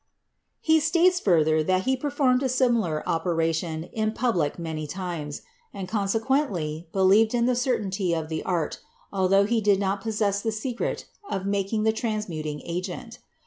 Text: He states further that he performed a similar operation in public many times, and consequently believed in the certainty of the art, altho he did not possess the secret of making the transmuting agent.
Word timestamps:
He 0.61 0.79
states 0.79 1.19
further 1.19 1.61
that 1.61 1.83
he 1.83 1.95
performed 1.95 2.41
a 2.41 2.49
similar 2.49 3.07
operation 3.07 3.83
in 3.83 4.13
public 4.13 4.57
many 4.57 4.87
times, 4.87 5.43
and 5.75 5.87
consequently 5.87 6.87
believed 6.91 7.35
in 7.35 7.45
the 7.45 7.55
certainty 7.55 8.11
of 8.15 8.27
the 8.27 8.41
art, 8.41 8.79
altho 9.13 9.43
he 9.45 9.61
did 9.61 9.79
not 9.79 10.01
possess 10.01 10.41
the 10.41 10.51
secret 10.51 11.05
of 11.29 11.45
making 11.45 11.83
the 11.83 11.93
transmuting 11.93 12.63
agent. 12.65 13.19